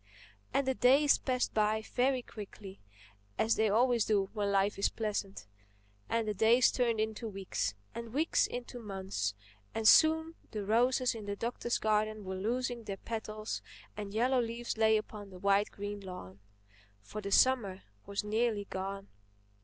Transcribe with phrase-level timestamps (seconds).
[0.51, 5.45] And the days passed very quickly—as they always do when life is pleasant;
[6.09, 9.35] and the days turned into weeks, and weeks into months;
[9.75, 13.61] and soon the roses in the Doctor's garden were losing their petals
[13.95, 16.39] and yellow leaves lay upon the wide green lawn.
[17.03, 19.07] For the summer was nearly gone.